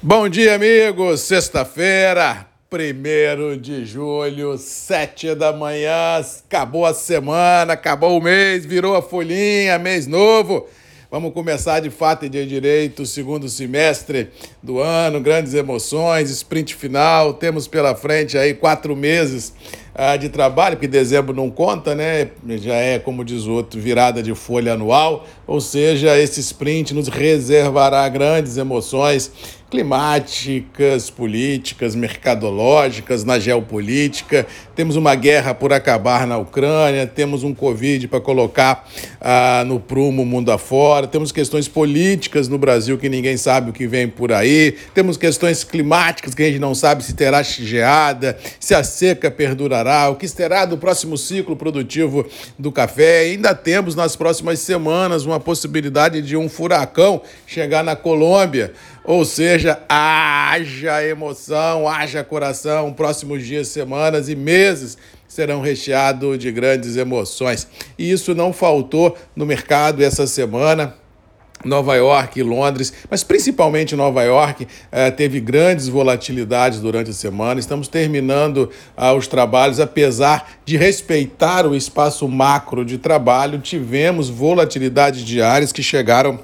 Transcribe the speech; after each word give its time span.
Bom 0.00 0.28
dia, 0.28 0.54
amigos. 0.54 1.22
Sexta-feira, 1.22 2.46
1 2.72 3.60
de 3.60 3.84
julho, 3.84 4.56
7 4.56 5.34
da 5.34 5.52
manhã. 5.52 6.20
Acabou 6.46 6.86
a 6.86 6.94
semana, 6.94 7.72
acabou 7.72 8.16
o 8.16 8.22
mês, 8.22 8.64
virou 8.64 8.94
a 8.94 9.02
folhinha, 9.02 9.76
mês 9.76 10.06
novo. 10.06 10.68
Vamos 11.10 11.32
começar 11.32 11.80
de 11.80 11.90
fato 11.90 12.24
e 12.26 12.28
de 12.28 12.46
direito 12.46 13.04
segundo 13.04 13.48
semestre 13.48 14.30
do 14.62 14.78
ano, 14.78 15.20
grandes 15.20 15.52
emoções, 15.52 16.30
sprint 16.30 16.76
final. 16.76 17.34
Temos 17.34 17.66
pela 17.66 17.96
frente 17.96 18.38
aí 18.38 18.54
quatro 18.54 18.94
meses 18.94 19.52
uh, 19.94 20.18
de 20.18 20.28
trabalho, 20.28 20.76
porque 20.76 20.88
dezembro 20.88 21.34
não 21.34 21.50
conta, 21.50 21.94
né? 21.94 22.28
Já 22.58 22.74
é, 22.74 22.98
como 22.98 23.24
diz 23.24 23.44
o 23.44 23.52
outro, 23.52 23.80
virada 23.80 24.22
de 24.22 24.34
folha 24.34 24.74
anual. 24.74 25.26
Ou 25.46 25.60
seja, 25.60 26.18
esse 26.18 26.40
sprint 26.40 26.94
nos 26.94 27.08
reservará 27.08 28.08
grandes 28.08 28.56
emoções 28.56 29.32
climáticas, 29.70 31.10
políticas, 31.10 31.94
mercadológicas, 31.94 33.22
na 33.22 33.38
geopolítica. 33.38 34.46
Temos 34.74 34.96
uma 34.96 35.14
guerra 35.14 35.52
por 35.52 35.72
acabar 35.72 36.26
na 36.26 36.38
Ucrânia, 36.38 37.06
temos 37.06 37.42
um 37.42 37.52
Covid 37.52 38.08
para 38.08 38.20
colocar 38.20 38.88
ah, 39.20 39.64
no 39.66 39.78
prumo 39.78 40.24
mundo 40.24 40.50
afora, 40.50 41.06
temos 41.06 41.32
questões 41.32 41.68
políticas 41.68 42.48
no 42.48 42.56
Brasil 42.56 42.96
que 42.96 43.08
ninguém 43.08 43.36
sabe 43.36 43.70
o 43.70 43.72
que 43.72 43.86
vem 43.86 44.08
por 44.08 44.32
aí, 44.32 44.74
temos 44.94 45.16
questões 45.16 45.64
climáticas 45.64 46.34
que 46.34 46.42
a 46.42 46.46
gente 46.46 46.60
não 46.60 46.74
sabe 46.74 47.04
se 47.04 47.12
terá 47.14 47.42
geada, 47.42 48.38
se 48.58 48.74
a 48.74 48.82
seca 48.82 49.30
perdurará, 49.30 49.77
o 50.10 50.16
que 50.16 50.26
será 50.26 50.64
do 50.64 50.76
próximo 50.76 51.16
ciclo 51.16 51.56
produtivo 51.56 52.26
do 52.58 52.72
café. 52.72 53.20
Ainda 53.20 53.54
temos 53.54 53.94
nas 53.94 54.16
próximas 54.16 54.58
semanas 54.60 55.24
uma 55.24 55.38
possibilidade 55.38 56.20
de 56.22 56.36
um 56.36 56.48
furacão 56.48 57.22
chegar 57.46 57.84
na 57.84 57.94
Colômbia. 57.94 58.72
Ou 59.04 59.24
seja, 59.24 59.80
haja 59.88 61.02
emoção, 61.04 61.88
haja 61.88 62.24
coração. 62.24 62.92
Próximos 62.92 63.46
dias, 63.46 63.68
semanas 63.68 64.28
e 64.28 64.36
meses 64.36 64.98
serão 65.26 65.60
recheados 65.60 66.38
de 66.38 66.50
grandes 66.50 66.96
emoções. 66.96 67.68
E 67.98 68.10
isso 68.10 68.34
não 68.34 68.52
faltou 68.52 69.16
no 69.36 69.46
mercado 69.46 70.02
essa 70.02 70.26
semana. 70.26 70.94
Nova 71.64 71.96
York 71.96 72.38
e 72.38 72.42
Londres, 72.42 72.92
mas 73.10 73.24
principalmente 73.24 73.96
Nova 73.96 74.22
York, 74.22 74.66
eh, 74.92 75.10
teve 75.10 75.40
grandes 75.40 75.88
volatilidades 75.88 76.80
durante 76.80 77.10
a 77.10 77.12
semana. 77.12 77.58
Estamos 77.58 77.88
terminando 77.88 78.70
ah, 78.96 79.12
os 79.12 79.26
trabalhos, 79.26 79.80
apesar 79.80 80.48
de 80.64 80.76
respeitar 80.76 81.66
o 81.66 81.74
espaço 81.74 82.28
macro 82.28 82.84
de 82.84 82.98
trabalho, 82.98 83.58
tivemos 83.58 84.28
volatilidades 84.28 85.24
diárias 85.24 85.72
que 85.72 85.82
chegaram 85.82 86.38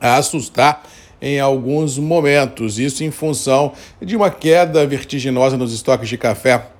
a 0.00 0.16
assustar 0.16 0.82
em 1.20 1.38
alguns 1.38 1.98
momentos. 1.98 2.78
Isso 2.78 3.04
em 3.04 3.10
função 3.10 3.72
de 4.00 4.16
uma 4.16 4.30
queda 4.30 4.84
vertiginosa 4.84 5.56
nos 5.56 5.72
estoques 5.72 6.08
de 6.08 6.18
café 6.18 6.71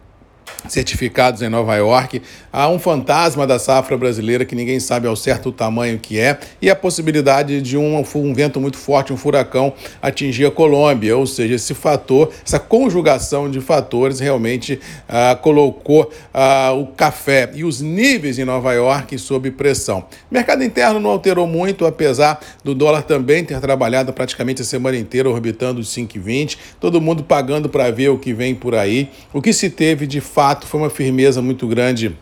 certificados 0.68 1.42
em 1.42 1.48
Nova 1.48 1.74
York. 1.76 2.22
Há 2.52 2.68
um 2.68 2.78
fantasma 2.78 3.46
da 3.46 3.58
safra 3.58 3.96
brasileira 3.96 4.44
que 4.44 4.54
ninguém 4.54 4.78
sabe 4.78 5.06
ao 5.06 5.16
certo 5.16 5.48
o 5.48 5.52
tamanho 5.52 5.98
que 5.98 6.18
é 6.18 6.38
e 6.60 6.70
a 6.70 6.76
possibilidade 6.76 7.60
de 7.60 7.76
um, 7.76 8.04
um 8.14 8.34
vento 8.34 8.60
muito 8.60 8.76
forte, 8.76 9.12
um 9.12 9.16
furacão, 9.16 9.72
atingir 10.00 10.46
a 10.46 10.50
Colômbia. 10.50 11.16
Ou 11.16 11.26
seja, 11.26 11.54
esse 11.54 11.74
fator, 11.74 12.30
essa 12.44 12.58
conjugação 12.58 13.50
de 13.50 13.60
fatores 13.60 14.20
realmente 14.20 14.78
ah, 15.08 15.36
colocou 15.40 16.10
ah, 16.32 16.72
o 16.72 16.86
café 16.86 17.50
e 17.54 17.64
os 17.64 17.80
níveis 17.80 18.38
em 18.38 18.44
Nova 18.44 18.72
York 18.72 19.18
sob 19.18 19.50
pressão. 19.50 20.04
O 20.30 20.34
mercado 20.34 20.62
interno 20.62 21.00
não 21.00 21.10
alterou 21.10 21.46
muito, 21.46 21.86
apesar 21.86 22.40
do 22.62 22.74
dólar 22.74 23.02
também 23.02 23.44
ter 23.44 23.60
trabalhado 23.60 24.12
praticamente 24.12 24.62
a 24.62 24.64
semana 24.64 24.96
inteira 24.96 25.28
orbitando 25.28 25.80
os 25.80 25.88
5,20, 25.88 26.58
todo 26.78 27.00
mundo 27.00 27.24
pagando 27.24 27.68
para 27.68 27.90
ver 27.90 28.10
o 28.10 28.18
que 28.18 28.32
vem 28.32 28.54
por 28.54 28.74
aí. 28.74 29.10
O 29.32 29.40
que 29.40 29.52
se 29.52 29.70
teve 29.70 30.06
de 30.06 30.20
fato 30.20 30.41
foi 30.66 30.80
uma 30.80 30.90
firmeza 30.90 31.40
muito 31.40 31.66
grande 31.66 32.16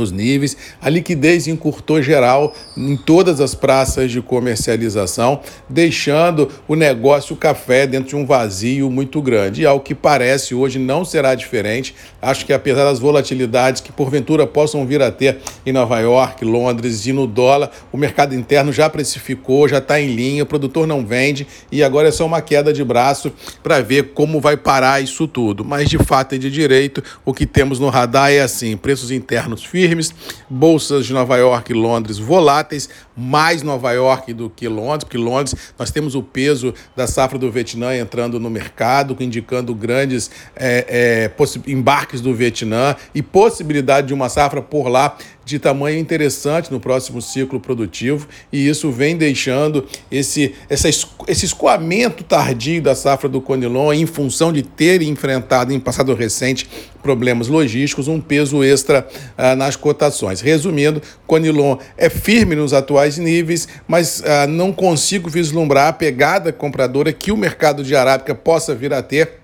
os 0.00 0.10
níveis. 0.10 0.56
A 0.80 0.88
liquidez 0.88 1.46
encurtou 1.46 2.00
geral 2.00 2.54
em 2.76 2.96
todas 2.96 3.40
as 3.40 3.54
praças 3.54 4.10
de 4.10 4.22
comercialização, 4.22 5.40
deixando 5.68 6.48
o 6.66 6.74
negócio 6.74 7.36
café 7.36 7.86
dentro 7.86 8.10
de 8.10 8.16
um 8.16 8.24
vazio 8.24 8.90
muito 8.90 9.20
grande. 9.20 9.62
E 9.62 9.66
ao 9.66 9.80
que 9.80 9.94
parece 9.94 10.54
hoje 10.54 10.78
não 10.78 11.04
será 11.04 11.34
diferente. 11.34 11.94
Acho 12.20 12.46
que 12.46 12.52
apesar 12.52 12.84
das 12.84 12.98
volatilidades 12.98 13.80
que 13.80 13.92
porventura 13.92 14.46
possam 14.46 14.86
vir 14.86 15.02
a 15.02 15.10
ter 15.10 15.38
em 15.66 15.72
Nova 15.72 15.98
York, 16.00 16.44
Londres 16.44 17.06
e 17.06 17.12
no 17.12 17.26
dólar, 17.26 17.70
o 17.92 17.96
mercado 17.96 18.34
interno 18.34 18.72
já 18.72 18.88
precificou, 18.88 19.68
já 19.68 19.78
está 19.78 20.00
em 20.00 20.14
linha, 20.14 20.42
o 20.42 20.46
produtor 20.46 20.86
não 20.86 21.04
vende 21.04 21.46
e 21.70 21.82
agora 21.82 22.08
é 22.08 22.12
só 22.12 22.24
uma 22.24 22.40
queda 22.40 22.72
de 22.72 22.84
braço 22.84 23.32
para 23.62 23.80
ver 23.80 24.12
como 24.14 24.40
vai 24.40 24.56
parar 24.56 25.02
isso 25.02 25.26
tudo. 25.26 25.64
Mas 25.64 25.88
de 25.88 25.98
fato 25.98 26.34
e 26.34 26.38
de 26.38 26.50
direito, 26.50 27.02
o 27.24 27.34
que 27.34 27.46
temos 27.46 27.78
no 27.78 27.88
radar 27.88 28.30
é 28.30 28.40
assim: 28.40 28.76
preços 28.76 29.10
internos 29.10 29.64
firmes 29.64 29.81
firmes, 29.82 30.14
bolsas 30.48 31.06
de 31.06 31.12
Nova 31.12 31.36
York 31.36 31.72
e 31.72 31.74
Londres 31.74 32.16
voláteis, 32.16 32.88
mais 33.16 33.64
Nova 33.64 33.90
York 33.90 34.32
do 34.32 34.48
que 34.48 34.68
Londres, 34.68 35.02
porque 35.02 35.18
Londres 35.18 35.56
nós 35.76 35.90
temos 35.90 36.14
o 36.14 36.22
peso 36.22 36.72
da 36.94 37.08
safra 37.08 37.36
do 37.36 37.50
Vietnã 37.50 37.96
entrando 37.96 38.38
no 38.38 38.48
mercado, 38.48 39.16
indicando 39.18 39.74
grandes 39.74 40.30
é, 40.54 41.28
é, 41.28 41.70
embarques 41.70 42.20
do 42.20 42.32
Vietnã 42.32 42.94
e 43.12 43.22
possibilidade 43.22 44.06
de 44.06 44.14
uma 44.14 44.28
safra 44.28 44.62
por 44.62 44.86
lá 44.86 45.16
de 45.52 45.58
tamanho 45.58 45.98
interessante 45.98 46.72
no 46.72 46.80
próximo 46.80 47.20
ciclo 47.20 47.60
produtivo, 47.60 48.26
e 48.52 48.66
isso 48.66 48.90
vem 48.90 49.16
deixando 49.16 49.86
esse, 50.10 50.54
essa, 50.68 50.88
esse 50.88 51.44
escoamento 51.44 52.24
tardio 52.24 52.82
da 52.82 52.94
safra 52.94 53.28
do 53.28 53.40
Conilon 53.40 53.92
em 53.92 54.06
função 54.06 54.52
de 54.52 54.62
ter 54.62 55.02
enfrentado 55.02 55.72
em 55.72 55.78
passado 55.78 56.14
recente 56.14 56.68
problemas 57.02 57.48
logísticos, 57.48 58.08
um 58.08 58.20
peso 58.20 58.64
extra 58.64 59.06
ah, 59.36 59.54
nas 59.54 59.76
cotações. 59.76 60.40
Resumindo, 60.40 61.02
Conilon 61.26 61.76
é 61.98 62.08
firme 62.08 62.54
nos 62.54 62.72
atuais 62.72 63.18
níveis, 63.18 63.68
mas 63.86 64.22
ah, 64.24 64.46
não 64.46 64.72
consigo 64.72 65.28
vislumbrar 65.28 65.88
a 65.88 65.92
pegada 65.92 66.52
compradora 66.52 67.12
que 67.12 67.30
o 67.30 67.36
mercado 67.36 67.84
de 67.84 67.94
arábica 67.94 68.34
possa 68.34 68.74
vir 68.74 68.94
a 68.94 69.02
ter 69.02 69.41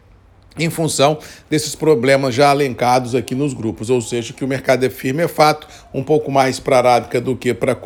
em 0.58 0.70
função 0.70 1.18
desses 1.48 1.74
problemas 1.74 2.34
já 2.34 2.50
alencados 2.50 3.14
aqui 3.14 3.34
nos 3.34 3.54
grupos, 3.54 3.90
ou 3.90 4.00
seja, 4.00 4.32
que 4.32 4.44
o 4.44 4.48
mercado 4.48 4.84
é 4.84 4.90
firme 4.90 5.22
é 5.22 5.28
fato, 5.28 5.66
um 5.92 6.02
pouco 6.02 6.30
mais 6.30 6.60
para 6.60 6.76
a 6.76 6.78
Arábica 6.78 7.20
do 7.20 7.36
que 7.36 7.54
para 7.54 7.72
a 7.72 7.76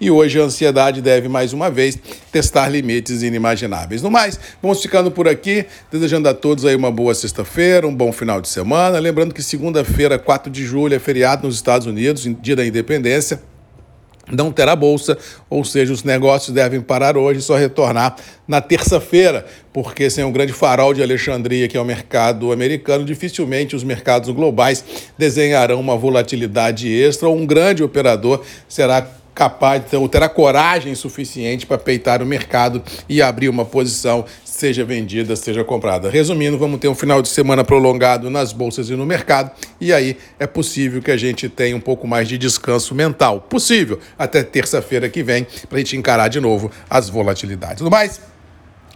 e 0.00 0.10
hoje 0.10 0.40
a 0.40 0.44
ansiedade 0.44 1.02
deve 1.02 1.28
mais 1.28 1.52
uma 1.52 1.70
vez 1.70 1.98
testar 2.32 2.68
limites 2.68 3.22
inimagináveis. 3.22 4.02
No 4.02 4.10
mais, 4.10 4.38
vamos 4.62 4.80
ficando 4.80 5.10
por 5.10 5.28
aqui, 5.28 5.66
desejando 5.90 6.28
a 6.28 6.34
todos 6.34 6.64
aí 6.64 6.74
uma 6.74 6.90
boa 6.90 7.14
sexta-feira, 7.14 7.86
um 7.86 7.94
bom 7.94 8.12
final 8.12 8.40
de 8.40 8.48
semana, 8.48 8.98
lembrando 8.98 9.34
que 9.34 9.42
segunda-feira, 9.42 10.18
4 10.18 10.50
de 10.50 10.64
julho, 10.64 10.94
é 10.94 10.98
feriado 10.98 11.46
nos 11.46 11.56
Estados 11.56 11.86
Unidos, 11.86 12.28
dia 12.40 12.56
da 12.56 12.64
independência, 12.64 13.40
não 14.30 14.50
terá 14.50 14.74
bolsa, 14.74 15.16
ou 15.48 15.64
seja, 15.64 15.92
os 15.92 16.02
negócios 16.02 16.54
devem 16.54 16.80
parar 16.80 17.16
hoje 17.16 17.40
e 17.40 17.42
só 17.42 17.56
retornar 17.56 18.16
na 18.46 18.60
terça-feira, 18.60 19.46
porque 19.72 20.10
sem 20.10 20.24
o 20.24 20.28
um 20.28 20.32
grande 20.32 20.52
farol 20.52 20.92
de 20.92 21.02
Alexandria, 21.02 21.68
que 21.68 21.76
é 21.76 21.80
o 21.80 21.84
mercado 21.84 22.50
americano, 22.52 23.04
dificilmente 23.04 23.76
os 23.76 23.84
mercados 23.84 24.28
globais 24.30 24.84
desenharão 25.16 25.80
uma 25.80 25.96
volatilidade 25.96 26.88
extra. 26.92 27.28
Ou 27.28 27.36
um 27.36 27.46
grande 27.46 27.82
operador 27.82 28.42
será 28.68 29.06
capaz, 29.36 29.92
ou 29.92 30.08
terá 30.08 30.30
coragem 30.30 30.94
suficiente 30.94 31.66
para 31.66 31.76
peitar 31.76 32.22
o 32.22 32.26
mercado 32.26 32.82
e 33.06 33.20
abrir 33.20 33.50
uma 33.50 33.66
posição, 33.66 34.24
seja 34.42 34.82
vendida, 34.82 35.36
seja 35.36 35.62
comprada. 35.62 36.08
Resumindo, 36.08 36.56
vamos 36.56 36.80
ter 36.80 36.88
um 36.88 36.94
final 36.94 37.20
de 37.20 37.28
semana 37.28 37.62
prolongado 37.62 38.30
nas 38.30 38.50
bolsas 38.50 38.88
e 38.88 38.96
no 38.96 39.04
mercado, 39.04 39.50
e 39.78 39.92
aí 39.92 40.16
é 40.40 40.46
possível 40.46 41.02
que 41.02 41.10
a 41.10 41.16
gente 41.18 41.50
tenha 41.50 41.76
um 41.76 41.80
pouco 41.80 42.08
mais 42.08 42.26
de 42.26 42.38
descanso 42.38 42.94
mental. 42.94 43.42
Possível, 43.42 44.00
até 44.18 44.42
terça-feira 44.42 45.08
que 45.10 45.22
vem, 45.22 45.46
para 45.68 45.76
a 45.76 45.78
gente 45.80 45.96
encarar 45.96 46.28
de 46.28 46.40
novo 46.40 46.70
as 46.88 47.10
volatilidades. 47.10 47.82
No 47.82 47.90
mais, 47.90 48.18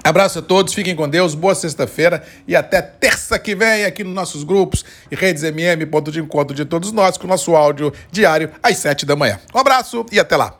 Abraço 0.03 0.39
a 0.39 0.43
todos, 0.43 0.73
fiquem 0.73 0.97
com 0.97 1.09
Deus, 1.09 1.35
boa 1.35 1.55
sexta-feira 1.55 2.23
e 2.49 2.57
até 2.57 2.81
terça 2.81 3.39
que 3.39 3.55
vem 3.55 3.85
aqui 3.85 4.03
nos 4.03 4.15
nossos 4.15 4.45
grupos 4.45 4.85
e 5.11 5.15
redes 5.15 5.43
MM, 5.43 5.85
ponto 5.87 6.11
de 6.11 6.21
encontro 6.21 6.57
de 6.57 6.65
todos 6.65 6.91
nós, 6.91 7.19
com 7.19 7.27
o 7.27 7.29
nosso 7.31 7.55
áudio 7.55 7.93
diário 8.11 8.51
às 8.63 8.79
sete 8.79 9.05
da 9.05 9.15
manhã. 9.15 9.39
Um 9.55 9.59
abraço 9.59 10.07
e 10.11 10.19
até 10.19 10.37
lá. 10.37 10.60